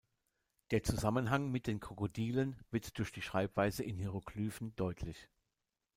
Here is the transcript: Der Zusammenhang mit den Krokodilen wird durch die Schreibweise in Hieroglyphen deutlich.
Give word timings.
Der 0.71 0.81
Zusammenhang 0.81 1.51
mit 1.51 1.67
den 1.67 1.79
Krokodilen 1.79 2.59
wird 2.71 2.97
durch 2.97 3.11
die 3.11 3.21
Schreibweise 3.21 3.83
in 3.83 3.97
Hieroglyphen 3.97 4.75
deutlich. 4.75 5.29